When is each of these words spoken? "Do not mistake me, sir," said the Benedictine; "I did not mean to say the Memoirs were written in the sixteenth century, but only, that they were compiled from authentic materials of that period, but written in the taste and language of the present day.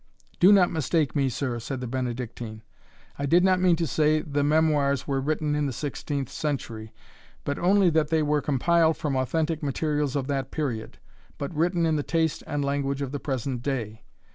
"Do 0.39 0.51
not 0.51 0.71
mistake 0.71 1.15
me, 1.15 1.29
sir," 1.29 1.59
said 1.59 1.79
the 1.79 1.85
Benedictine; 1.85 2.63
"I 3.19 3.27
did 3.27 3.43
not 3.43 3.61
mean 3.61 3.75
to 3.75 3.85
say 3.85 4.21
the 4.23 4.43
Memoirs 4.43 5.07
were 5.07 5.21
written 5.21 5.53
in 5.53 5.67
the 5.67 5.71
sixteenth 5.71 6.27
century, 6.29 6.91
but 7.43 7.59
only, 7.59 7.91
that 7.91 8.07
they 8.07 8.23
were 8.23 8.41
compiled 8.41 8.97
from 8.97 9.15
authentic 9.15 9.61
materials 9.61 10.15
of 10.15 10.25
that 10.25 10.49
period, 10.49 10.97
but 11.37 11.53
written 11.55 11.85
in 11.85 11.97
the 11.97 12.01
taste 12.01 12.41
and 12.47 12.65
language 12.65 13.03
of 13.03 13.11
the 13.11 13.19
present 13.19 13.61
day. 13.61 14.01